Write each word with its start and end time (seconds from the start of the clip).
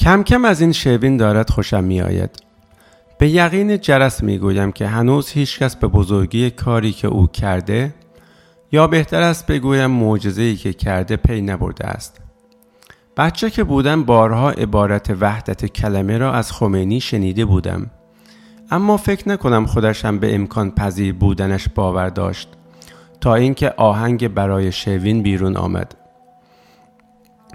کم 0.00 0.22
کم 0.22 0.44
از 0.44 0.60
این 0.60 0.72
شوین 0.72 1.16
دارد 1.16 1.50
خوشم 1.50 1.84
می 1.84 2.00
آید. 2.00 2.30
به 3.18 3.28
یقین 3.28 3.80
جرس 3.80 4.22
می 4.22 4.38
گویم 4.38 4.72
که 4.72 4.86
هنوز 4.86 5.28
هیچکس 5.28 5.76
به 5.76 5.86
بزرگی 5.86 6.50
کاری 6.50 6.92
که 6.92 7.08
او 7.08 7.26
کرده 7.26 7.94
یا 8.72 8.86
بهتر 8.86 9.22
است 9.22 9.46
بگویم 9.46 9.90
معجزه‌ای 9.90 10.56
که 10.56 10.72
کرده 10.72 11.16
پی 11.16 11.42
نبرده 11.42 11.86
است. 11.86 12.20
بچه 13.16 13.50
که 13.50 13.64
بودم 13.64 14.04
بارها 14.04 14.50
عبارت 14.50 15.10
وحدت 15.20 15.66
کلمه 15.66 16.18
را 16.18 16.32
از 16.32 16.52
خمینی 16.52 17.00
شنیده 17.00 17.44
بودم. 17.44 17.90
اما 18.70 18.96
فکر 18.96 19.28
نکنم 19.28 19.66
خودشم 19.66 20.18
به 20.18 20.34
امکان 20.34 20.70
پذیر 20.70 21.12
بودنش 21.12 21.68
باور 21.74 22.08
داشت 22.08 22.48
تا 23.20 23.34
اینکه 23.34 23.74
آهنگ 23.76 24.28
برای 24.28 24.72
شوین 24.72 25.22
بیرون 25.22 25.56
آمد. 25.56 25.99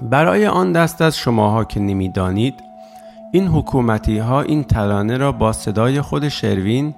برای 0.02 0.48
آن 0.48 0.72
دست 0.72 1.02
از 1.02 1.18
شماها 1.18 1.64
که 1.64 1.80
نمی‌دانید 1.80 2.64
این 3.32 3.48
حکومتی 3.48 4.18
ها 4.18 4.42
این 4.42 4.64
ترانه 4.64 5.18
را 5.18 5.32
با 5.32 5.54
صدای 5.54 6.02
خود 6.02 6.28
شروین 6.28 6.96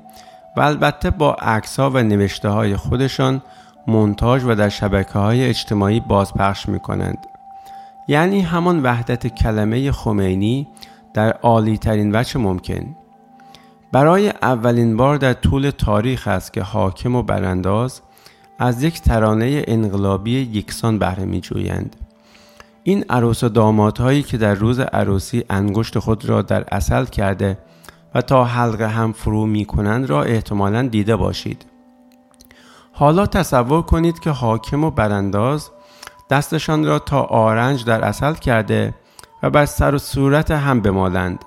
و 0.57 0.61
البته 0.61 1.09
با 1.09 1.33
عکس 1.33 1.79
ها 1.79 1.89
و 1.89 2.03
نوشته 2.03 2.49
های 2.49 2.75
خودشان 2.75 3.41
منتاج 3.87 4.43
و 4.43 4.55
در 4.55 4.69
شبکه 4.69 5.19
های 5.19 5.45
اجتماعی 5.45 5.99
بازپخش 5.99 6.69
می 6.69 6.79
کنند. 6.79 7.17
یعنی 8.07 8.41
همان 8.41 8.83
وحدت 8.83 9.27
کلمه 9.27 9.91
خمینی 9.91 10.67
در 11.13 11.31
عالی 11.31 11.77
ترین 11.77 12.15
وجه 12.15 12.39
ممکن. 12.39 12.95
برای 13.91 14.29
اولین 14.41 14.97
بار 14.97 15.17
در 15.17 15.33
طول 15.33 15.69
تاریخ 15.69 16.27
است 16.27 16.53
که 16.53 16.61
حاکم 16.61 17.15
و 17.15 17.23
برانداز 17.23 18.01
از 18.59 18.83
یک 18.83 19.01
ترانه 19.01 19.63
انقلابی 19.67 20.31
یکسان 20.31 20.99
بهره 20.99 21.25
می 21.25 21.41
جویند. 21.41 21.95
این 22.87 23.05
عروس 23.09 23.43
و 23.43 23.49
دامادهایی 23.49 24.23
که 24.23 24.37
در 24.37 24.53
روز 24.53 24.79
عروسی 24.79 25.43
انگشت 25.49 25.99
خود 25.99 26.25
را 26.25 26.41
در 26.41 26.65
اصل 26.71 27.05
کرده 27.05 27.57
و 28.15 28.21
تا 28.21 28.43
حلقه 28.43 28.87
هم 28.87 29.11
فرو 29.11 29.45
می 29.45 29.65
کنند 29.65 30.09
را 30.09 30.23
احتمالا 30.23 30.87
دیده 30.87 31.15
باشید. 31.15 31.65
حالا 32.91 33.25
تصور 33.25 33.81
کنید 33.81 34.19
که 34.19 34.29
حاکم 34.29 34.83
و 34.83 34.91
برانداز 34.91 35.69
دستشان 36.29 36.85
را 36.85 36.99
تا 36.99 37.21
آرنج 37.21 37.85
در 37.85 38.01
اصل 38.01 38.33
کرده 38.33 38.93
و 39.43 39.49
بر 39.49 39.65
سر 39.65 39.95
و 39.95 39.97
صورت 39.97 40.51
هم 40.51 40.81
بمالند. 40.81 41.45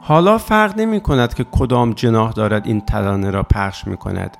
حالا 0.00 0.38
فرق 0.38 0.78
نمی 0.78 1.00
کند 1.00 1.34
که 1.34 1.44
کدام 1.44 1.92
جناح 1.92 2.32
دارد 2.32 2.66
این 2.66 2.80
ترانه 2.80 3.30
را 3.30 3.42
پخش 3.42 3.86
می 3.86 3.96
کند. 3.96 4.36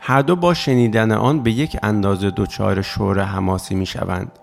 هر 0.00 0.22
دو 0.22 0.36
با 0.36 0.54
شنیدن 0.54 1.12
آن 1.12 1.42
به 1.42 1.50
یک 1.50 1.76
اندازه 1.82 2.30
دچار 2.30 2.82
شور 2.82 3.20
حماسی 3.20 3.74
می 3.74 3.86
شوند. 3.86 4.38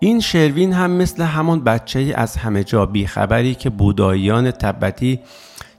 این 0.00 0.20
شروین 0.20 0.72
هم 0.72 0.90
مثل 0.90 1.22
همان 1.22 1.64
بچه 1.64 2.12
از 2.14 2.36
همه 2.36 2.64
جا 2.64 2.86
بیخبری 2.86 3.54
که 3.54 3.70
بوداییان 3.70 4.50
تبتی 4.50 5.20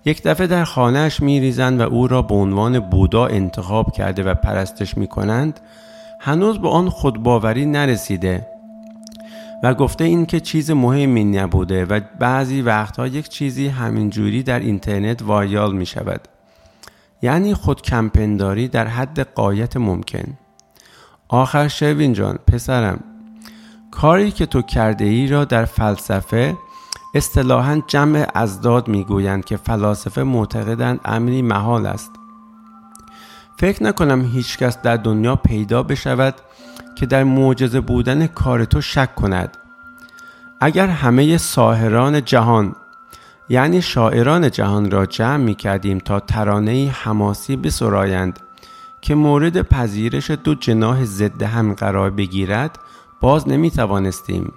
یک 0.06 0.24
دفعه 0.24 0.48
در 0.48 0.64
خانهش 0.64 1.20
می 1.20 1.40
ریزند 1.40 1.80
و 1.80 1.84
او 1.84 2.08
را 2.08 2.22
به 2.22 2.36
عنوان 2.36 2.80
بودا 2.80 3.26
انتخاب 3.26 3.92
کرده 3.92 4.24
و 4.24 4.34
پرستش 4.34 4.98
می 4.98 5.08
کنند 5.08 5.60
هنوز 6.20 6.60
به 6.60 6.70
آن 6.70 6.90
خودباوری 6.90 7.66
نرسیده 7.66 8.48
و 9.64 9.74
گفته 9.74 10.04
این 10.04 10.26
که 10.26 10.40
چیز 10.40 10.72
مهمی 10.72 11.24
نبوده 11.24 11.86
و 11.86 12.00
بعضی 12.20 12.62
وقتها 12.62 13.08
یک 13.08 13.30
چیزی 13.30 13.68
همینجوری 13.68 14.44
در 14.44 14.60
اینترنت 14.60 15.22
وایال 15.22 15.76
می 15.76 15.86
شود 15.86 16.28
یعنی 17.22 17.54
خود 17.54 17.82
کمپنداری 17.82 18.68
در 18.68 18.88
حد 18.88 19.20
قایت 19.20 19.78
ممکن. 19.78 20.38
آخر 21.28 21.68
شوین 21.68 22.14
جان 22.14 22.40
پسرم. 22.48 23.17
کاری 23.92 24.32
که 24.32 24.46
تو 24.46 24.62
کرده 24.62 25.06
ای 25.06 25.28
را 25.28 25.46
در 25.46 25.66
فلسفه 25.66 26.58
اصطلاحا 27.14 27.82
جمع 27.88 28.28
ازداد 28.34 28.88
می‌گویند 28.88 29.46
که 29.46 29.58
فلاسفه 29.58 30.24
معتقدند 30.24 31.00
امری 31.06 31.42
محال 31.42 31.86
است. 31.86 32.12
فکر 33.58 33.84
نکنم 33.84 34.26
هیچکس 34.26 34.82
در 34.82 34.98
دنیا 34.98 35.36
پیدا 35.36 35.84
بشود 35.84 36.36
که 36.96 37.06
در 37.06 37.24
معجزه 37.24 37.82
بودن 37.82 38.28
کار 38.28 38.66
تو 38.66 38.82
شک 38.82 39.16
کند. 39.16 39.58
اگر 40.62 40.88
همه 40.88 41.38
ساهران 41.38 42.26
جهان 42.26 42.76
یعنی 43.50 43.82
شاعران 43.82 44.52
جهان 44.52 44.92
را 44.92 45.06
جمع 45.06 45.38
می 45.38 45.56
کردیم 45.56 45.98
تا 45.98 46.20
ترانه 46.20 46.92
حماسی 46.94 47.56
بسرایند 47.56 48.40
که 49.02 49.16
مورد 49.16 49.62
پذیرش 49.62 50.32
دو 50.32 50.56
جناح 50.56 51.06
ضد 51.06 51.44
هم 51.44 51.74
قرار 51.74 52.10
بگیرد 52.10 52.80
باز 53.22 53.48
نمی 53.48 53.72
توانستیم 53.72 54.54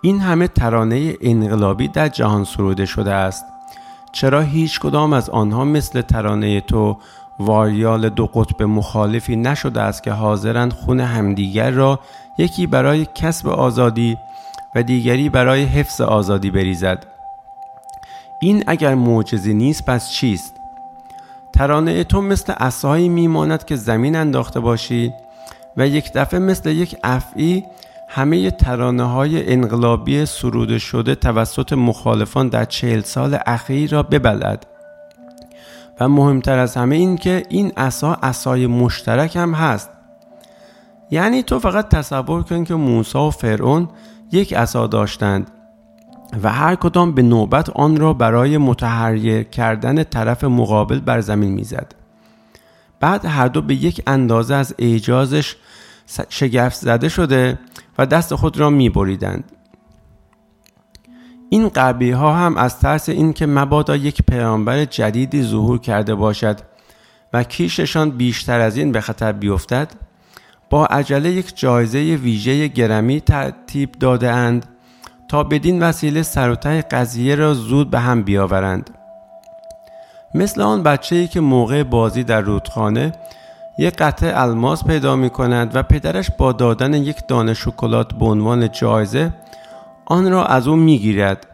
این 0.00 0.20
همه 0.20 0.48
ترانه 0.48 1.16
انقلابی 1.20 1.88
در 1.88 2.08
جهان 2.08 2.44
سروده 2.44 2.86
شده 2.86 3.12
است. 3.12 3.44
چرا 4.12 4.40
هیچ 4.40 4.80
کدام 4.80 5.12
از 5.12 5.30
آنها 5.30 5.64
مثل 5.64 6.02
ترانه 6.02 6.60
تو 6.60 6.96
واریال 7.38 8.08
دو 8.08 8.26
قطب 8.26 8.62
مخالفی 8.62 9.36
نشده 9.36 9.80
است 9.80 10.02
که 10.02 10.12
حاضرند 10.12 10.72
خون 10.72 11.00
همدیگر 11.00 11.70
را 11.70 12.00
یکی 12.38 12.66
برای 12.66 13.06
کسب 13.14 13.48
آزادی 13.48 14.16
و 14.74 14.82
دیگری 14.82 15.28
برای 15.28 15.62
حفظ 15.62 16.00
آزادی 16.00 16.50
بریزد؟ 16.50 17.06
این 18.40 18.64
اگر 18.66 18.94
معجزه 18.94 19.52
نیست 19.52 19.84
پس 19.84 20.10
چیست؟ 20.10 20.54
ترانه 21.52 22.04
تو 22.04 22.22
مثل 22.22 22.52
اسایی 22.56 23.08
میماند 23.08 23.64
که 23.64 23.76
زمین 23.76 24.16
انداخته 24.16 24.60
باشی. 24.60 25.12
و 25.80 25.86
یک 25.86 26.12
دفعه 26.12 26.38
مثل 26.40 26.70
یک 26.70 26.96
افعی 27.04 27.64
همه 28.08 28.50
ترانه 28.50 29.04
های 29.04 29.52
انقلابی 29.52 30.26
سروده 30.26 30.78
شده 30.78 31.14
توسط 31.14 31.72
مخالفان 31.72 32.48
در 32.48 32.64
چهل 32.64 33.00
سال 33.00 33.38
اخیر 33.46 33.90
را 33.90 34.02
ببلد 34.02 34.66
و 36.00 36.08
مهمتر 36.08 36.58
از 36.58 36.76
همه 36.76 36.96
این 36.96 37.16
که 37.16 37.42
این 37.48 37.72
عصا 37.76 38.18
عصای 38.22 38.66
مشترک 38.66 39.36
هم 39.36 39.54
هست. 39.54 39.90
یعنی 41.10 41.42
تو 41.42 41.58
فقط 41.58 41.88
تصور 41.88 42.42
کن 42.42 42.64
که 42.64 42.74
موسی 42.74 43.18
و 43.18 43.30
فرعون 43.30 43.88
یک 44.32 44.54
عصا 44.54 44.86
داشتند 44.86 45.50
و 46.42 46.52
هر 46.52 46.74
کدام 46.74 47.12
به 47.12 47.22
نوبت 47.22 47.70
آن 47.70 47.96
را 47.96 48.12
برای 48.12 48.58
متحریر 48.58 49.42
کردن 49.42 50.02
طرف 50.02 50.44
مقابل 50.44 51.00
بر 51.00 51.20
زمین 51.20 51.52
می‌زد. 51.52 51.94
بعد 53.00 53.24
هر 53.24 53.48
دو 53.48 53.62
به 53.62 53.74
یک 53.74 54.02
اندازه 54.06 54.54
از 54.54 54.74
اعجازش 54.78 55.56
شگفت 56.28 56.76
زده 56.76 57.08
شده 57.08 57.58
و 57.98 58.06
دست 58.06 58.34
خود 58.34 58.58
را 58.58 58.70
می 58.70 58.90
بریدند. 58.90 59.52
این 61.50 61.68
قبیه 61.68 62.16
ها 62.16 62.34
هم 62.34 62.56
از 62.56 62.78
ترس 62.78 63.08
اینکه 63.08 63.46
مبادا 63.46 63.96
یک 63.96 64.22
پیامبر 64.22 64.84
جدیدی 64.84 65.42
ظهور 65.42 65.78
کرده 65.78 66.14
باشد 66.14 66.60
و 67.32 67.42
کیششان 67.42 68.10
بیشتر 68.10 68.60
از 68.60 68.76
این 68.76 68.92
به 68.92 69.00
خطر 69.00 69.32
بیفتد 69.32 69.88
با 70.70 70.86
عجله 70.86 71.30
یک 71.30 71.56
جایزه 71.56 71.98
ویژه 71.98 72.68
گرمی 72.68 73.20
ترتیب 73.20 73.92
داده 73.92 74.30
اند 74.30 74.66
تا 75.28 75.42
بدین 75.42 75.82
وسیله 75.82 76.22
سروتای 76.22 76.82
قضیه 76.82 77.34
را 77.34 77.54
زود 77.54 77.90
به 77.90 78.00
هم 78.00 78.22
بیاورند 78.22 78.90
مثل 80.34 80.60
آن 80.60 80.82
بچه 80.82 81.16
ای 81.16 81.28
که 81.28 81.40
موقع 81.40 81.82
بازی 81.82 82.24
در 82.24 82.40
رودخانه 82.40 83.12
یک 83.78 83.96
قطعه 83.96 84.40
الماس 84.40 84.84
پیدا 84.84 85.16
می 85.16 85.30
کند 85.30 85.70
و 85.76 85.82
پدرش 85.82 86.30
با 86.38 86.52
دادن 86.52 86.94
یک 86.94 87.16
دانه 87.28 87.54
شکلات 87.54 88.12
به 88.12 88.24
عنوان 88.24 88.72
جایزه 88.72 89.32
آن 90.06 90.30
را 90.30 90.46
از 90.46 90.68
او 90.68 90.76
می 90.76 90.98
گیرد 90.98 91.46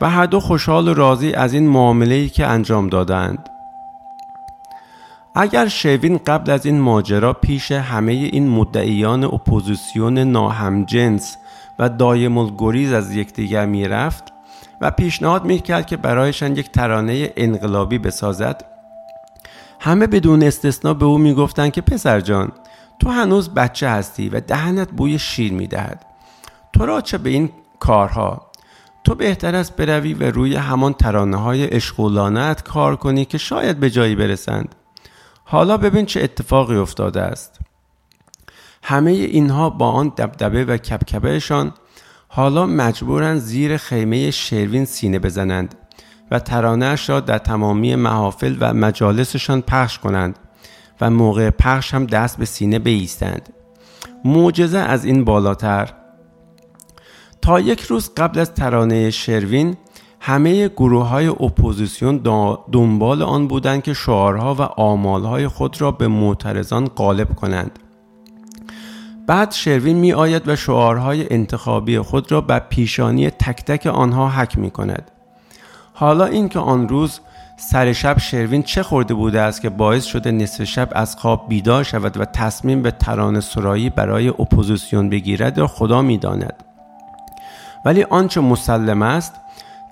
و 0.00 0.10
هر 0.10 0.26
دو 0.26 0.40
خوشحال 0.40 0.88
و 0.88 0.94
راضی 0.94 1.32
از 1.32 1.54
این 1.54 1.68
معامله 1.68 2.14
ای 2.14 2.28
که 2.28 2.46
انجام 2.46 2.88
دادند. 2.88 3.48
اگر 5.34 5.68
شروین 5.68 6.20
قبل 6.26 6.50
از 6.50 6.66
این 6.66 6.80
ماجرا 6.80 7.32
پیش 7.32 7.72
همه 7.72 8.12
این 8.12 8.48
مدعیان 8.48 9.24
اپوزیسیون 9.24 10.18
ناهمجنس 10.18 11.36
و 11.78 11.88
دایم 11.88 12.38
الگریز 12.38 12.92
از 12.92 13.14
یکدیگر 13.14 13.66
می‌رفت 13.66 14.32
و 14.80 14.90
پیشنهاد 14.90 15.44
می‌کرد 15.44 15.86
که 15.86 15.96
برایشان 15.96 16.56
یک 16.56 16.70
ترانه 16.70 17.32
انقلابی 17.36 17.98
بسازد 17.98 18.71
همه 19.84 20.06
بدون 20.06 20.42
استثنا 20.42 20.94
به 20.94 21.04
او 21.04 21.18
می‌گفتند 21.18 21.72
که 21.72 21.80
پسر 21.80 22.20
جان 22.20 22.52
تو 23.00 23.10
هنوز 23.10 23.50
بچه 23.50 23.88
هستی 23.88 24.28
و 24.28 24.40
دهنت 24.40 24.90
بوی 24.90 25.18
شیر 25.18 25.52
می‌دهد. 25.52 26.06
تو 26.72 26.86
را 26.86 27.00
چه 27.00 27.18
به 27.18 27.30
این 27.30 27.50
کارها؟ 27.78 28.50
تو 29.04 29.14
بهتر 29.14 29.54
است 29.54 29.76
بروی 29.76 30.14
و 30.14 30.30
روی 30.30 30.56
همان 30.56 30.92
ترانه 30.92 31.36
های 31.36 31.74
عشقولانه‌ات 31.74 32.62
کار 32.62 32.96
کنی 32.96 33.24
که 33.24 33.38
شاید 33.38 33.80
به 33.80 33.90
جایی 33.90 34.14
برسند. 34.14 34.74
حالا 35.44 35.76
ببین 35.76 36.06
چه 36.06 36.22
اتفاقی 36.22 36.76
افتاده 36.76 37.22
است. 37.22 37.60
همه 38.82 39.10
اینها 39.10 39.70
با 39.70 39.90
آن 39.90 40.08
دبدبه 40.08 40.64
و 40.64 40.76
کبکبه‌شان 40.76 41.72
حالا 42.28 42.66
مجبورند 42.66 43.38
زیر 43.38 43.76
خیمه 43.76 44.30
شروین 44.30 44.84
سینه 44.84 45.18
بزنند. 45.18 45.74
و 46.32 46.38
ترانهش 46.38 47.08
را 47.08 47.20
در 47.20 47.38
تمامی 47.38 47.96
محافل 47.96 48.56
و 48.60 48.74
مجالسشان 48.74 49.62
پخش 49.62 49.98
کنند 49.98 50.38
و 51.00 51.10
موقع 51.10 51.50
پخش 51.50 51.94
هم 51.94 52.06
دست 52.06 52.38
به 52.38 52.44
سینه 52.44 52.78
بایستند. 52.78 53.48
معجزه 54.24 54.78
از 54.78 55.04
این 55.04 55.24
بالاتر. 55.24 55.90
تا 57.42 57.60
یک 57.60 57.80
روز 57.80 58.10
قبل 58.16 58.38
از 58.38 58.54
ترانه 58.54 59.10
شروین 59.10 59.76
همه 60.20 60.68
گروه 60.68 61.06
های 61.06 61.26
اپوزیسیون 61.26 62.16
دنبال 62.72 63.22
آن 63.22 63.48
بودند 63.48 63.82
که 63.82 63.94
شعارها 63.94 64.54
و 64.54 64.62
آمالهای 64.62 65.48
خود 65.48 65.80
را 65.80 65.90
به 65.90 66.08
معترضان 66.08 66.88
غالب 66.88 67.34
کنند. 67.34 67.78
بعد 69.26 69.52
شروین 69.52 69.96
می 69.96 70.12
آید 70.12 70.48
و 70.48 70.56
شعارهای 70.56 71.32
انتخابی 71.32 71.98
خود 71.98 72.32
را 72.32 72.40
بر 72.40 72.58
پیشانی 72.58 73.30
تک 73.30 73.64
تک 73.64 73.86
آنها 73.86 74.28
حک 74.28 74.58
می 74.58 74.70
کند 74.70 75.11
حالا 76.02 76.24
اینکه 76.24 76.58
آن 76.58 76.88
روز 76.88 77.20
سر 77.56 77.92
شب 77.92 78.18
شروین 78.18 78.62
چه 78.62 78.82
خورده 78.82 79.14
بوده 79.14 79.40
است 79.40 79.62
که 79.62 79.70
باعث 79.70 80.04
شده 80.04 80.30
نصف 80.30 80.64
شب 80.64 80.88
از 80.92 81.16
خواب 81.16 81.48
بیدار 81.48 81.84
شود 81.84 82.20
و 82.20 82.24
تصمیم 82.24 82.82
به 82.82 82.90
ترانه 82.90 83.40
سرایی 83.40 83.90
برای 83.90 84.28
اپوزیسیون 84.28 85.10
بگیرد 85.10 85.58
را 85.58 85.66
خدا 85.66 86.02
می‌داند. 86.02 86.64
ولی 87.84 88.02
آنچه 88.02 88.40
مسلم 88.40 89.02
است 89.02 89.34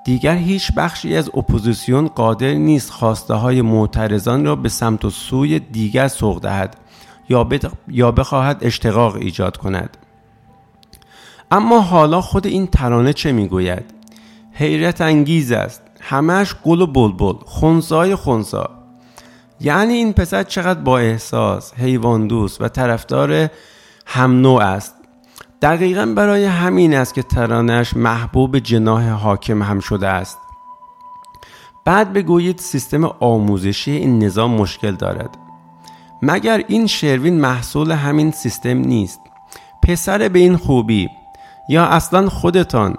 دیگر 0.05 0.35
هیچ 0.35 0.73
بخشی 0.73 1.17
از 1.17 1.31
اپوزیسیون 1.35 2.09
قادر 2.09 2.55
نیست 2.55 2.91
خواسته 2.91 3.35
های 3.35 3.63
معترضان 3.63 4.45
را 4.45 4.57
به 4.57 4.69
سمت 4.69 5.05
و 5.05 5.11
سوی 5.11 5.59
دیگر 5.59 6.09
سوق 6.09 6.43
دهد 6.43 6.77
یا, 7.29 7.49
یا 7.89 8.13
بخواهد 8.13 8.59
انشقاق 8.61 9.17
ایجاد 9.17 9.57
کند. 9.57 9.97
اما 11.51 11.81
حالا 11.81 12.21
خود 12.21 12.47
این 12.47 12.67
ترانه 12.67 13.13
چه 13.13 13.33
می‌گوید؟ 13.33 13.85
حیرت 14.53 15.01
انگیز 15.01 15.53
است. 15.53 15.83
همش 16.01 16.55
گل 16.65 16.81
و 16.81 16.87
بلبل. 16.87 17.35
خونسای 17.47 18.15
خونسا. 18.15 18.71
یعنی 19.61 19.95
این 19.95 20.13
پسر 20.13 20.43
چقدر 20.43 20.81
با 20.81 20.99
احساس 20.99 21.75
حیوان 21.75 22.27
دوست 22.27 22.61
و 22.61 22.69
طرفدار 22.69 23.49
هم 24.07 24.41
نوع 24.41 24.63
است. 24.63 24.95
دقیقا 25.63 26.07
برای 26.17 26.45
همین 26.45 26.95
است 26.95 27.15
که 27.15 27.23
ترانش 27.23 27.97
محبوب 27.97 28.59
جناه 28.59 29.11
حاکم 29.11 29.63
هم 29.63 29.81
شده 29.81 30.09
است. 30.09 30.39
بعد 31.85 32.13
بگویید 32.13 32.59
سیستم 32.59 33.05
آموزشی 33.05 33.91
این 33.91 34.25
نظام 34.25 34.51
مشکل 34.51 34.93
دارد. 34.93 35.39
مگر 36.23 36.65
این 36.69 36.87
شروین 36.87 37.41
محصول 37.41 37.93
همین 37.93 38.31
سیستم 38.31 38.79
نیست؟ 38.79 39.21
پسر 39.83 40.29
به 40.29 40.39
این 40.39 40.57
خوبی. 40.57 41.09
یا 41.69 41.85
اصلا 41.85 42.29
خودتان؟ 42.29 42.97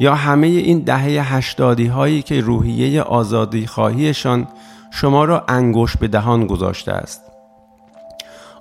یا 0.00 0.14
همه 0.14 0.46
این 0.46 0.78
دهه 0.78 1.34
هشتادی 1.34 1.86
هایی 1.86 2.22
که 2.22 2.40
روحیه 2.40 3.02
آزادی 3.02 3.66
خواهیشان 3.66 4.46
شما 4.90 5.24
را 5.24 5.44
انگوش 5.48 5.96
به 5.96 6.08
دهان 6.08 6.46
گذاشته 6.46 6.92
است. 6.92 7.22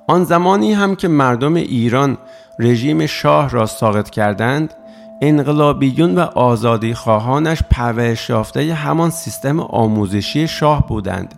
آن 0.08 0.24
زمانی 0.24 0.74
هم 0.74 0.96
که 0.96 1.08
مردم 1.08 1.54
ایران 1.54 2.18
رژیم 2.60 3.06
شاه 3.06 3.50
را 3.50 3.66
ساقط 3.66 4.10
کردند 4.10 4.74
انقلابیون 5.22 6.16
و 6.16 6.20
آزادی 6.20 6.94
خواهانش 6.94 7.64
پرورش 7.70 8.30
یافته 8.30 8.74
همان 8.74 9.10
سیستم 9.10 9.60
آموزشی 9.60 10.48
شاه 10.48 10.88
بودند. 10.88 11.36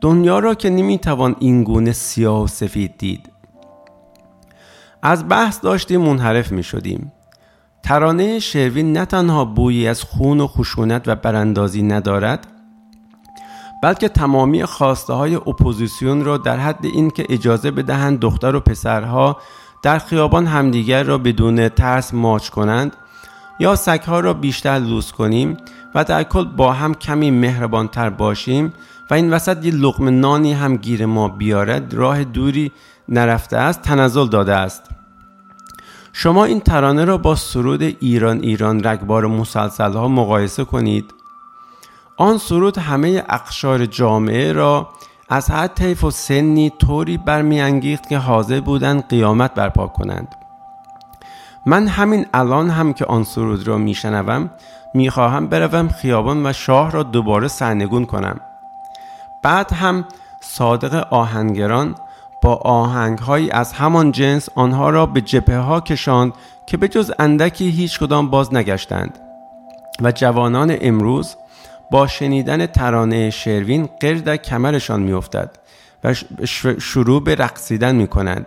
دنیا 0.00 0.38
را 0.38 0.54
که 0.54 0.70
نمی‌توان 0.70 1.36
این 1.38 1.64
گونه 1.64 1.92
سیاه 1.92 2.42
و 2.42 2.46
سفید 2.46 2.98
دید. 2.98 3.30
از 5.02 5.28
بحث 5.28 5.64
داشتیم 5.64 6.00
منحرف 6.00 6.52
می 6.52 6.62
شدیم 6.62 7.12
ترانه 7.88 8.38
شروین 8.38 8.92
نه 8.92 9.04
تنها 9.04 9.44
بویی 9.44 9.88
از 9.88 10.02
خون 10.02 10.40
و 10.40 10.46
خشونت 10.46 11.08
و 11.08 11.14
براندازی 11.14 11.82
ندارد 11.82 12.46
بلکه 13.82 14.08
تمامی 14.08 14.64
خواسته 14.64 15.12
های 15.12 15.34
اپوزیسیون 15.34 16.24
را 16.24 16.36
در 16.36 16.56
حد 16.56 16.84
این 16.84 17.10
که 17.10 17.26
اجازه 17.28 17.70
بدهند 17.70 18.20
دختر 18.20 18.54
و 18.54 18.60
پسرها 18.60 19.36
در 19.82 19.98
خیابان 19.98 20.46
همدیگر 20.46 21.02
را 21.02 21.18
بدون 21.18 21.68
ترس 21.68 22.14
ماچ 22.14 22.48
کنند 22.48 22.96
یا 23.60 23.76
سگها 23.76 24.20
را 24.20 24.34
بیشتر 24.34 24.78
لوس 24.78 25.12
کنیم 25.12 25.56
و 25.94 26.04
در 26.04 26.22
کل 26.22 26.44
با 26.44 26.72
هم 26.72 26.94
کمی 26.94 27.30
مهربانتر 27.30 28.10
باشیم 28.10 28.72
و 29.10 29.14
این 29.14 29.32
وسط 29.32 29.64
یه 29.64 29.74
لقمه 29.74 30.20
نانی 30.20 30.52
هم 30.52 30.76
گیر 30.76 31.06
ما 31.06 31.28
بیاید 31.28 31.94
راه 31.94 32.24
دوری 32.24 32.72
نرفته 33.08 33.56
است 33.56 33.82
تنزل 33.82 34.26
داده 34.26 34.54
است. 34.54 34.97
شما 36.20 36.44
این 36.44 36.60
ترانه 36.60 37.04
را 37.04 37.18
با 37.18 37.34
سرود 37.34 37.82
ایران 37.82 38.40
ایران 38.40 38.84
رگبار 38.84 39.26
مسلسل 39.26 39.92
ها 39.92 40.08
مقایسه 40.08 40.64
کنید. 40.64 41.14
آن 42.16 42.38
سرود 42.38 42.78
همه 42.78 43.24
اقشار 43.28 43.86
جامعه 43.86 44.52
را 44.52 44.88
از 45.28 45.50
هر 45.50 45.66
طیف 45.66 46.04
و 46.04 46.10
سنی 46.10 46.72
طوری 46.78 47.16
برمیانگیخت 47.16 48.08
که 48.08 48.18
حاضر 48.18 48.60
بودند 48.60 49.08
قیامت 49.08 49.54
برپا 49.54 49.86
کنند. 49.86 50.34
من 51.66 51.86
همین 51.86 52.26
الان 52.34 52.70
هم 52.70 52.92
که 52.92 53.04
آن 53.04 53.24
سرود 53.24 53.66
را 53.66 53.78
میشنوم 53.78 54.50
می‌خواهم 54.94 55.46
بروم 55.46 55.88
خیابان 55.88 56.46
و 56.46 56.52
شاه 56.52 56.90
را 56.90 57.02
دوباره 57.02 57.48
سرنگون 57.48 58.04
کنم. 58.04 58.40
بعد 59.42 59.72
هم 59.72 60.04
صادق 60.40 61.12
آهنگران 61.12 61.94
با 62.42 62.54
آهنگ 62.54 63.20
از 63.52 63.72
همان 63.72 64.12
جنس 64.12 64.48
آنها 64.54 64.90
را 64.90 65.06
به 65.06 65.20
جبهه 65.20 65.58
ها 65.58 65.80
کشاند 65.80 66.32
که 66.66 66.76
به 66.76 66.88
جز 66.88 67.12
اندکی 67.18 67.70
هیچ 67.70 67.98
کدام 67.98 68.30
باز 68.30 68.54
نگشتند. 68.54 69.18
و 70.02 70.12
جوانان 70.12 70.76
امروز 70.80 71.36
با 71.90 72.06
شنیدن 72.06 72.66
ترانه 72.66 73.30
شروین 73.30 73.88
قرد 74.00 74.36
کمرشان 74.36 75.02
میافتد 75.02 75.50
و 76.04 76.14
شروع 76.78 77.24
به 77.24 77.34
رقصیدن 77.34 77.94
می 77.94 78.06
کنند. 78.06 78.46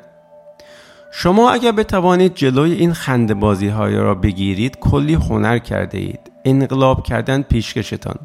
شما 1.12 1.52
اگر 1.52 1.72
بتوانید 1.72 2.36
جلوی 2.36 2.74
این 2.74 2.94
خنده 2.94 3.34
بازی 3.34 3.68
های 3.68 3.96
را 3.96 4.16
بگیرید 4.16 4.80
کلی 4.80 5.14
هنر 5.14 5.58
کرده 5.58 5.98
اید. 5.98 6.32
انقلاب 6.46 7.04
کردن 7.04 7.42
پیشکشتان. 7.42 8.16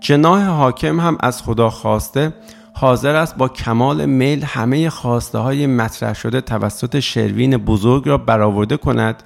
جناه 0.00 0.44
حاکم 0.44 1.00
هم 1.00 1.16
از 1.20 1.42
خدا 1.42 1.70
خواسته 1.70 2.32
حاضر 2.76 3.16
است 3.16 3.36
با 3.36 3.48
کمال 3.48 4.06
میل 4.06 4.44
همه 4.44 4.90
خواسته 4.90 5.38
های 5.38 5.66
مطرح 5.66 6.14
شده 6.14 6.40
توسط 6.40 7.00
شروین 7.00 7.56
بزرگ 7.56 8.08
را 8.08 8.18
برآورده 8.18 8.76
کند 8.76 9.22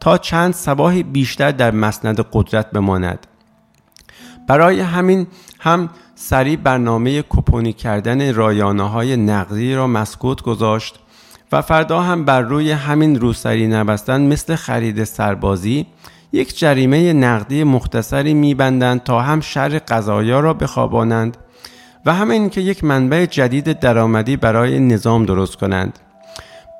تا 0.00 0.18
چند 0.18 0.54
سباهی 0.54 1.02
بیشتر 1.02 1.50
در 1.50 1.70
مسند 1.70 2.26
قدرت 2.32 2.70
بماند. 2.70 3.26
برای 4.48 4.80
همین 4.80 5.26
هم 5.60 5.88
سریع 6.14 6.56
برنامه 6.56 7.22
کپونی 7.22 7.72
کردن 7.72 8.34
رایانه 8.34 8.88
های 8.88 9.16
نقدی 9.16 9.74
را 9.74 9.86
مسکوت 9.86 10.42
گذاشت 10.42 10.98
و 11.52 11.62
فردا 11.62 12.00
هم 12.00 12.24
بر 12.24 12.40
روی 12.40 12.70
همین 12.70 13.20
روسری 13.20 13.66
نبستن 13.66 14.20
مثل 14.20 14.56
خرید 14.56 15.04
سربازی 15.04 15.86
یک 16.32 16.58
جریمه 16.58 17.12
نقدی 17.12 17.64
مختصری 17.64 18.34
میبندند 18.34 19.02
تا 19.02 19.20
هم 19.20 19.40
شر 19.40 19.78
قضایا 19.78 20.40
را 20.40 20.54
بخوابانند. 20.54 21.36
و 22.06 22.14
همین 22.14 22.50
که 22.50 22.60
یک 22.60 22.84
منبع 22.84 23.26
جدید 23.26 23.80
درآمدی 23.80 24.36
برای 24.36 24.80
نظام 24.80 25.24
درست 25.24 25.56
کنند. 25.56 25.98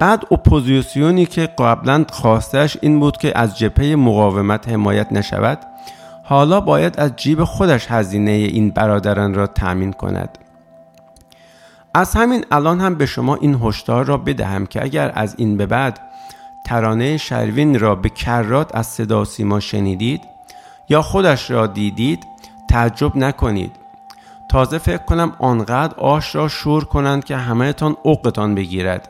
بعد 0.00 0.24
اپوزیسیونی 0.30 1.26
که 1.26 1.46
قبلا 1.58 2.04
خواستش 2.10 2.78
این 2.80 3.00
بود 3.00 3.16
که 3.16 3.38
از 3.38 3.58
جبهه 3.58 3.96
مقاومت 3.96 4.68
حمایت 4.68 5.12
نشود 5.12 5.58
حالا 6.24 6.60
باید 6.60 7.00
از 7.00 7.16
جیب 7.16 7.44
خودش 7.44 7.86
هزینه 7.90 8.30
این 8.30 8.70
برادران 8.70 9.34
را 9.34 9.46
تأمین 9.46 9.92
کند. 9.92 10.38
از 11.94 12.14
همین 12.14 12.44
الان 12.50 12.80
هم 12.80 12.94
به 12.94 13.06
شما 13.06 13.34
این 13.34 13.54
هشدار 13.62 14.04
را 14.04 14.16
بدهم 14.16 14.66
که 14.66 14.82
اگر 14.82 15.12
از 15.14 15.34
این 15.38 15.56
به 15.56 15.66
بعد 15.66 16.00
ترانه 16.66 17.16
شروین 17.16 17.80
را 17.80 17.94
به 17.94 18.08
کرات 18.08 18.76
از 18.76 18.86
صدا 18.86 19.24
سیما 19.24 19.60
شنیدید 19.60 20.20
یا 20.88 21.02
خودش 21.02 21.50
را 21.50 21.66
دیدید 21.66 22.26
تعجب 22.68 23.16
نکنید. 23.16 23.83
تازه 24.50 24.78
فکر 24.78 25.04
کنم 25.04 25.32
آنقدر 25.38 25.94
آش 25.94 26.34
را 26.34 26.48
شور 26.48 26.84
کنند 26.84 27.24
که 27.24 27.36
همهتان 27.36 27.96
اوقتان 28.02 28.54
بگیرد. 28.54 29.08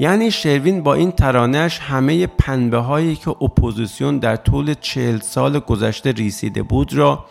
یعنی 0.00 0.30
شروین 0.30 0.82
با 0.82 0.94
این 0.94 1.12
ترانهش 1.12 1.78
همه 1.78 2.26
پنبه 2.26 2.78
هایی 2.78 3.16
که 3.16 3.30
اپوزیسیون 3.30 4.18
در 4.18 4.36
طول 4.36 4.74
چهل 4.74 5.18
سال 5.18 5.58
گذشته 5.58 6.12
ریسیده 6.12 6.62
بود 6.62 6.94
را 6.94 7.24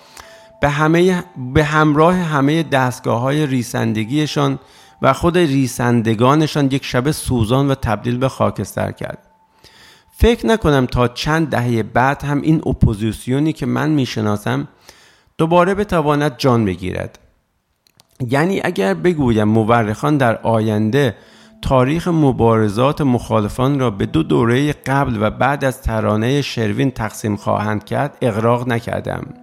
به, 0.62 0.70
همه 0.70 1.24
به 1.53 1.63
همراه 1.63 2.15
همه 2.15 2.63
دستگاه 2.63 3.22
های 3.22 3.46
ریسندگیشان 3.46 4.60
و 5.01 5.13
خود 5.13 5.38
ریسندگانشان 5.38 6.65
یک 6.65 6.86
شبه 6.86 7.12
سوزاند 7.12 7.72
و 7.72 7.75
تبدیل 7.75 8.17
به 8.17 8.29
خاکستر 8.29 8.91
کرد. 8.91 9.17
فکر 10.12 10.46
نکنم 10.46 10.86
تا 10.86 11.08
چند 11.08 11.50
دهه 11.50 11.84
بعد 11.84 12.24
هم 12.24 12.41
این 12.41 12.62
اپوزیسیونی 12.65 13.53
که 13.53 13.65
من 13.65 13.89
می‌شناسم 13.89 14.67
دوباره 15.38 15.75
بتواند 15.75 16.38
جان 16.38 16.65
بگیرد. 16.65 17.20
یعنی 18.30 18.62
اگر 18.63 18.94
بگویم 18.94 19.48
مورخان 19.48 20.18
در 20.18 20.38
آینده 20.38 21.15
تاریخ 21.62 22.08
مبارزات 22.08 23.01
مخالفان 23.01 23.80
را 23.80 23.92
به 23.92 24.06
دو 24.06 24.24
دوره 24.24 24.74
قبل 24.74 25.18
و 25.22 25.30
بعد 25.30 25.65
از 25.65 25.82
ترانه 25.82 26.42
شروین 26.42 26.92
تقسیم 26.92 27.36
خواهند 27.36 27.86
کرد 27.86 28.18
اغراق 28.22 28.68
نکردم. 28.68 29.34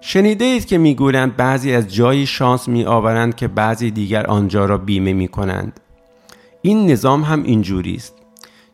شنیده 0.00 0.44
اید 0.44 0.66
که 0.66 0.78
می‌گویند 0.78 1.36
بعضی 1.36 1.72
از 1.72 1.94
جایی 1.94 2.26
شانس 2.26 2.68
می 2.68 2.84
آورند 2.84 3.36
که 3.36 3.48
بعضی 3.48 3.90
دیگر 3.90 4.26
آنجا 4.26 4.64
را 4.64 4.78
بیمه 4.78 5.12
می 5.12 5.28
کنند 5.28 5.80
این 6.62 6.90
نظام 6.90 7.22
هم 7.22 7.42
اینجوری 7.42 7.94
است 7.94 8.14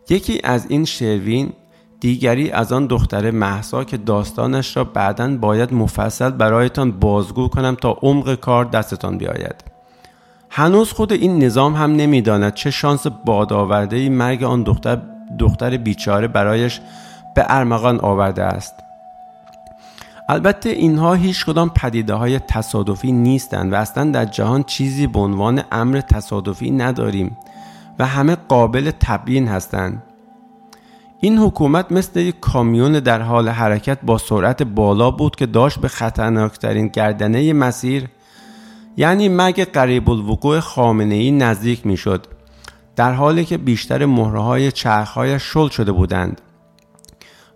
یکی 0.09 0.41
از 0.45 0.67
این 0.69 0.85
شروین 0.85 1.53
دیگری 2.01 2.51
از 2.51 2.73
آن 2.73 2.87
دختر 2.87 3.31
محسا 3.31 3.85
که 3.85 3.97
داستانش 3.97 4.77
را 4.77 4.85
بعدا 4.85 5.37
باید 5.37 5.75
مفصل 5.75 6.31
برایتان 6.31 6.93
بازگو 6.93 7.49
کنم 7.49 7.75
تا 7.75 7.97
عمق 8.03 8.35
کار 8.35 8.65
دستتان 8.65 9.19
بیاید. 9.19 9.55
هنوز 10.51 10.93
خود 10.93 11.13
این 11.13 11.45
نظام 11.45 11.75
هم 11.75 11.93
نمی‌داند 11.93 12.55
چه 12.55 12.71
شانس 12.71 13.07
بادآورده 13.07 14.09
مرگ 14.09 14.45
آن 14.45 14.63
دختر 14.63 14.99
دختر 15.39 15.77
بیچاره 15.77 16.29
برایش 16.29 16.81
به 17.35 17.45
ارمغان 17.49 18.01
آورده 18.01 18.43
است. 18.43 18.75
البته 20.29 20.69
اینها 20.69 21.15
هیچ 21.15 21.47
کدام 21.47 21.71
پدیده 21.71 22.15
های 22.15 22.39
تصادفی 22.39 23.13
نیستند 23.13 23.73
و 23.73 23.77
اصلا 23.77 24.11
در 24.11 24.25
جهان 24.25 24.63
چیزی 24.63 25.07
به 25.07 25.19
عنوان 25.19 25.63
امر 25.73 26.01
تصادفی 26.01 26.71
نداریم 26.71 27.37
و 27.99 28.07
همه 28.07 28.37
قابل 28.49 28.91
تبیین 29.01 29.49
هستند. 29.49 30.03
این 31.21 31.39
حکومت 31.39 31.93
مثل 31.93 32.21
یک 32.21 32.41
کامیون 32.41 32.93
در 32.93 33.23
حال 33.23 33.49
حرکت 33.49 33.99
با 34.03 34.19
سرعت 34.19 34.63
بالا 34.63 35.11
بود 35.11 35.37
که 35.37 35.47
داشت 35.47 35.79
به 35.79 35.89
خطرناکترین 35.89 36.89
گردنه 36.89 37.53
مسیر 37.53 38.09
یعنی 38.97 39.29
مگ 39.29 39.65
قریب 39.65 40.11
الوقوع 40.11 40.61
خامنه 40.61 41.15
ای 41.15 41.31
نزدیک 41.31 41.87
می 41.87 41.97
شد 41.97 42.27
در 42.97 43.13
حالی 43.13 43.45
که 43.45 43.59
بیشتر 43.59 44.07
مهره 44.07 44.43
های 44.43 44.73
چرخهایش 44.73 45.43
شل 45.43 45.69
شده 45.69 45.93
بودند 45.93 46.41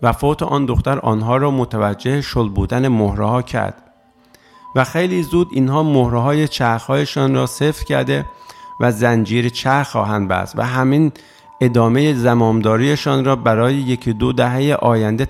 و 0.02 0.12
فوت 0.12 0.42
آن 0.42 0.66
دختر 0.66 0.98
آنها 0.98 1.36
را 1.36 1.50
متوجه 1.50 2.20
شل 2.20 2.48
بودن 2.48 2.88
مهره 2.88 3.26
ها 3.26 3.42
کرد 3.42 3.74
و 4.76 4.84
خیلی 4.84 5.22
زود 5.22 5.48
اینها 5.52 5.82
مهره 5.82 6.18
های 6.18 6.48
چرخهایشان 6.48 7.34
را 7.34 7.46
صفر 7.46 7.84
کرده 7.84 8.24
و 8.80 8.92
زنجیر 8.92 9.48
چرخ 9.48 9.90
خواهند 9.90 10.28
بست 10.28 10.58
و 10.58 10.62
همین 10.62 11.12
ادامه 11.64 12.14
زمامداریشان 12.14 13.24
را 13.24 13.36
برای 13.36 13.74
یکی 13.74 14.12
دو 14.12 14.32
دهه 14.32 14.74
آینده 14.74 15.28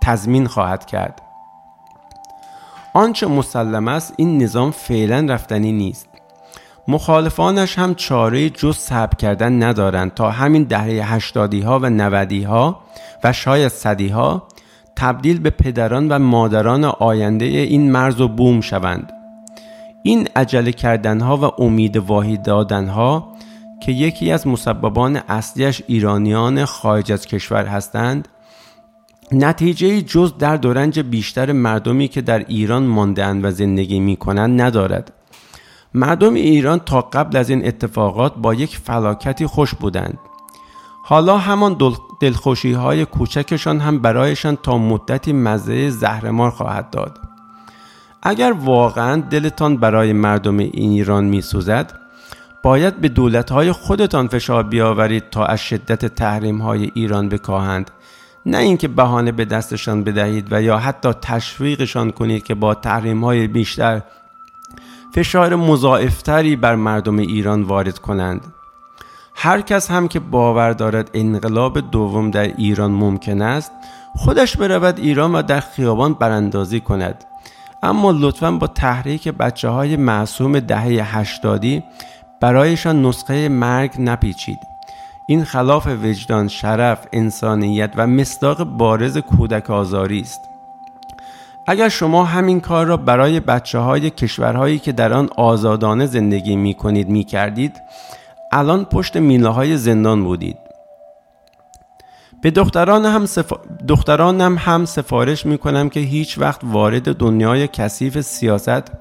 تضمین 0.00 0.46
خواهد 0.46 0.86
کرد. 0.86 1.22
آنچه 2.94 3.26
مسلم 3.26 3.88
است 3.88 4.14
این 4.16 4.42
نظام 4.42 4.70
فعلا 4.70 5.26
رفتنی 5.32 5.72
نیست. 5.72 6.08
مخالفانش 6.88 7.78
هم 7.78 7.94
چاره 7.94 8.50
جز 8.50 8.76
صبر 8.76 9.14
کردن 9.14 9.62
ندارند 9.62 10.14
تا 10.14 10.30
همین 10.30 10.62
دهه 10.62 11.14
هشتادی 11.14 11.60
ها 11.60 11.78
و 11.78 11.90
نودی 11.90 12.42
ها 12.42 12.80
و 13.24 13.32
شاید 13.32 13.68
صدی 13.68 14.08
ها 14.08 14.42
تبدیل 14.96 15.40
به 15.40 15.50
پدران 15.50 16.08
و 16.08 16.18
مادران 16.18 16.84
آینده 16.84 17.44
این 17.44 17.92
مرز 17.92 18.20
و 18.20 18.28
بوم 18.28 18.60
شوند. 18.60 19.12
این 20.02 20.28
عجله 20.36 20.72
کردنها 20.72 21.36
و 21.36 21.62
امید 21.62 21.96
واهی 21.96 22.36
دادنها 22.36 23.30
که 23.80 23.92
یکی 23.92 24.32
از 24.32 24.46
مسببان 24.46 25.16
اصلیش 25.16 25.82
ایرانیان 25.86 26.64
خارج 26.64 27.12
از 27.12 27.26
کشور 27.26 27.66
هستند 27.66 28.28
نتیجه 29.32 30.02
جز 30.02 30.38
در 30.38 30.56
دورنج 30.56 31.00
بیشتر 31.00 31.52
مردمی 31.52 32.08
که 32.08 32.20
در 32.20 32.38
ایران 32.38 32.82
ماندهاند 32.82 33.44
و 33.44 33.50
زندگی 33.50 34.00
می 34.00 34.16
کنند 34.16 34.60
ندارد. 34.60 35.12
مردم 35.94 36.34
ایران 36.34 36.78
تا 36.78 37.00
قبل 37.00 37.36
از 37.36 37.50
این 37.50 37.66
اتفاقات 37.66 38.34
با 38.36 38.54
یک 38.54 38.76
فلاکتی 38.76 39.46
خوش 39.46 39.74
بودند. 39.74 40.18
حالا 41.04 41.38
همان 41.38 41.78
دلخوشی 42.20 42.72
های 42.72 43.04
کوچکشان 43.04 43.80
هم 43.80 43.98
برایشان 43.98 44.58
تا 44.62 44.78
مدتی 44.78 45.32
مزه 45.32 45.90
زهرمار 45.90 46.50
خواهد 46.50 46.90
داد. 46.90 47.18
اگر 48.22 48.52
واقعا 48.52 49.16
دلتان 49.20 49.76
برای 49.76 50.12
مردم 50.12 50.58
ایران 50.58 51.24
می 51.24 51.40
سوزد 51.42 51.92
باید 52.62 53.00
به 53.00 53.08
دولت 53.08 53.52
های 53.52 53.72
خودتان 53.72 54.28
فشار 54.28 54.62
بیاورید 54.62 55.30
تا 55.30 55.44
از 55.44 55.60
شدت 55.60 56.06
تحریم 56.06 56.58
های 56.58 56.90
ایران 56.94 57.28
بکاهند. 57.28 57.90
نه 58.46 58.58
اینکه 58.58 58.88
بهانه 58.88 59.32
به 59.32 59.44
دستشان 59.44 60.04
بدهید 60.04 60.52
و 60.52 60.62
یا 60.62 60.78
حتی 60.78 61.12
تشویقشان 61.12 62.10
کنید 62.10 62.42
که 62.42 62.54
با 62.54 62.74
تحریم 62.74 63.24
های 63.24 63.46
بیشتر 63.46 64.02
فشار 65.14 65.56
مضاعفتری 65.56 66.56
بر 66.56 66.74
مردم 66.74 67.18
ایران 67.18 67.62
وارد 67.62 67.98
کنند. 67.98 68.46
هر 69.34 69.60
کس 69.60 69.90
هم 69.90 70.08
که 70.08 70.20
باور 70.20 70.72
دارد 70.72 71.10
انقلاب 71.14 71.90
دوم 71.90 72.30
در 72.30 72.42
ایران 72.42 72.90
ممکن 72.90 73.42
است 73.42 73.72
خودش 74.16 74.56
برود 74.56 74.98
ایران 74.98 75.34
و 75.34 75.42
در 75.42 75.60
خیابان 75.60 76.14
براندازی 76.14 76.80
کند. 76.80 77.24
اما 77.82 78.10
لطفا 78.10 78.50
با 78.50 78.66
تحریک 78.66 79.28
بچه 79.28 79.68
های 79.68 79.96
معصوم 79.96 80.60
دهه 80.60 81.18
هشتادی 81.18 81.82
برایشان 82.40 83.02
نسخه 83.06 83.48
مرگ 83.48 83.94
نپیچید. 83.98 84.58
این 85.26 85.44
خلاف 85.44 85.86
وجدان 85.86 86.48
شرف 86.48 87.06
انسانیت 87.12 87.92
و 87.96 88.06
مصداق 88.06 88.64
بارز 88.64 89.18
کودک 89.18 89.70
آزاری 89.70 90.20
است. 90.20 90.40
اگر 91.66 91.88
شما 91.88 92.24
همین 92.24 92.60
کار 92.60 92.86
را 92.86 92.96
برای 92.96 93.40
بچه 93.40 93.78
های 93.78 94.10
کشورهایی 94.10 94.78
که 94.78 94.92
در 94.92 95.12
آن 95.12 95.28
آزادانه 95.36 96.06
زندگی 96.06 96.56
می 96.56 96.74
کنید 96.74 97.08
می 97.08 97.24
کردید 97.24 97.72
الان 98.52 98.84
پشت 98.84 99.16
میله 99.16 99.48
های 99.48 99.76
زندان 99.76 100.24
بودید. 100.24 100.56
به 102.42 102.50
دختران 102.50 103.06
هم, 103.06 103.26
سفا... 103.26 103.56
دخترانم 103.88 104.58
هم 104.58 104.84
سفارش 104.84 105.46
می 105.46 105.58
کنم 105.58 105.88
که 105.88 106.00
هیچ 106.00 106.38
وقت 106.38 106.60
وارد 106.64 107.16
دنیای 107.16 107.68
کثیف 107.68 108.20
سیاست 108.20 108.92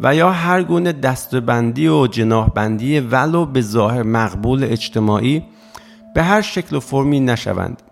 و 0.00 0.14
یا 0.14 0.32
هر 0.32 0.62
گونه 0.62 0.92
دستبندی 0.92 1.88
و 1.88 2.06
جناحبندی 2.06 3.00
ولو 3.00 3.46
به 3.46 3.60
ظاهر 3.60 4.02
مقبول 4.02 4.64
اجتماعی 4.64 5.42
به 6.14 6.22
هر 6.22 6.40
شکل 6.40 6.76
و 6.76 6.80
فرمی 6.80 7.20
نشوند. 7.20 7.82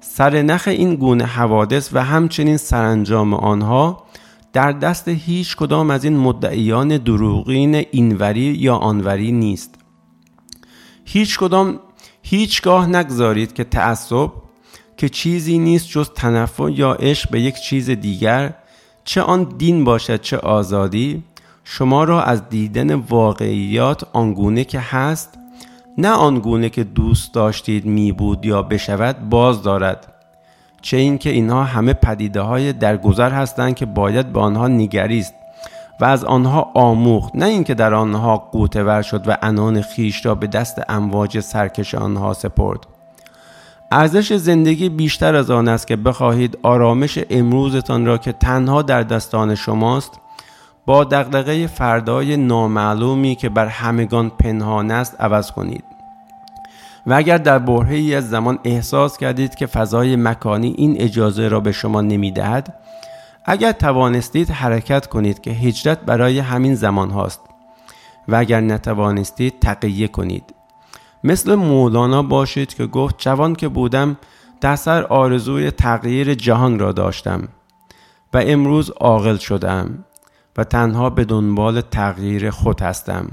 سرنخ 0.00 0.68
این 0.68 0.94
گونه 0.94 1.24
حوادث 1.24 1.90
و 1.92 2.04
همچنین 2.04 2.56
سرانجام 2.56 3.34
آنها 3.34 4.06
در 4.52 4.72
دست 4.72 5.08
هیچ 5.08 5.56
کدام 5.56 5.90
از 5.90 6.04
این 6.04 6.16
مدعیان 6.16 6.96
دروغین 6.96 7.74
اینوری 7.74 8.40
یا 8.40 8.76
آنوری 8.76 9.32
نیست. 9.32 9.74
هیچ 11.04 11.38
کدام 11.38 11.80
هیچگاه 12.22 12.86
نگذارید 12.86 13.52
که 13.52 13.64
تعصب 13.64 14.32
که 14.96 15.08
چیزی 15.08 15.58
نیست 15.58 15.88
جز 15.88 16.10
تنفع 16.10 16.70
یا 16.70 16.92
عشق 16.92 17.30
به 17.30 17.40
یک 17.40 17.54
چیز 17.54 17.90
دیگر 17.90 18.54
چه 19.06 19.22
آن 19.22 19.44
دین 19.58 19.84
باشد 19.84 20.20
چه 20.20 20.38
آزادی 20.38 21.22
شما 21.64 22.04
را 22.04 22.22
از 22.22 22.48
دیدن 22.48 22.94
واقعیات 22.94 24.06
آنگونه 24.12 24.64
که 24.64 24.80
هست 24.80 25.38
نه 25.98 26.08
آنگونه 26.08 26.68
که 26.68 26.84
دوست 26.84 27.34
داشتید 27.34 27.86
می 27.86 28.12
بود 28.12 28.46
یا 28.46 28.62
بشود 28.62 29.28
باز 29.28 29.62
دارد. 29.62 30.12
چه 30.82 30.96
اینکه 30.96 31.30
اینها 31.30 31.64
همه 31.64 31.92
پدیده 31.92 32.40
های 32.40 32.72
درگذر 32.72 33.30
هستند 33.30 33.74
که 33.74 33.86
باید 33.86 34.32
به 34.32 34.40
آنها 34.40 34.68
نگریست 34.68 35.34
و 36.00 36.04
از 36.04 36.24
آنها 36.24 36.70
آموخت. 36.74 37.36
نه 37.36 37.46
اینکه 37.46 37.74
در 37.74 37.94
آنها 37.94 38.36
قوتور 38.36 39.02
شد 39.02 39.28
و 39.28 39.36
انان 39.42 39.80
خیش 39.80 40.26
را 40.26 40.34
به 40.34 40.46
دست 40.46 40.82
امواج 40.88 41.40
سرکش 41.40 41.94
آنها 41.94 42.32
سپرد. 42.32 42.86
ارزش 43.92 44.32
زندگی 44.32 44.88
بیشتر 44.88 45.34
از 45.34 45.50
آن 45.50 45.68
است 45.68 45.86
که 45.86 45.96
بخواهید 45.96 46.58
آرامش 46.62 47.18
امروزتان 47.30 48.06
را 48.06 48.18
که 48.18 48.32
تنها 48.32 48.82
در 48.82 49.02
دستان 49.02 49.54
شماست 49.54 50.20
با 50.86 51.04
دغدغه 51.04 51.66
فردای 51.66 52.36
نامعلومی 52.36 53.34
که 53.34 53.48
بر 53.48 53.66
همگان 53.66 54.30
پنهان 54.30 54.90
است 54.90 55.20
عوض 55.20 55.50
کنید. 55.50 55.84
و 57.06 57.14
اگر 57.14 57.38
در 57.38 57.58
برهی 57.58 58.14
از 58.14 58.30
زمان 58.30 58.58
احساس 58.64 59.18
کردید 59.18 59.54
که 59.54 59.66
فضای 59.66 60.16
مکانی 60.16 60.74
این 60.78 61.00
اجازه 61.00 61.48
را 61.48 61.60
به 61.60 61.72
شما 61.72 62.00
نمی‌دهد 62.00 62.74
اگر 63.44 63.72
توانستید 63.72 64.50
حرکت 64.50 65.06
کنید 65.06 65.40
که 65.40 65.50
هجرت 65.50 66.00
برای 66.00 66.38
همین 66.38 66.74
زمان 66.74 67.10
هاست 67.10 67.40
و 68.28 68.36
اگر 68.36 68.60
نتوانستید 68.60 69.58
تقیه 69.60 70.08
کنید. 70.08 70.55
مثل 71.26 71.54
مولانا 71.54 72.22
باشید 72.22 72.74
که 72.74 72.86
گفت 72.86 73.14
جوان 73.18 73.54
که 73.54 73.68
بودم 73.68 74.16
در 74.60 74.76
سر 74.76 75.02
آرزوی 75.02 75.70
تغییر 75.70 76.34
جهان 76.34 76.78
را 76.78 76.92
داشتم 76.92 77.48
و 78.34 78.42
امروز 78.46 78.90
عاقل 78.90 79.36
شدم 79.36 80.04
و 80.56 80.64
تنها 80.64 81.10
به 81.10 81.24
دنبال 81.24 81.80
تغییر 81.80 82.50
خود 82.50 82.80
هستم. 82.82 83.28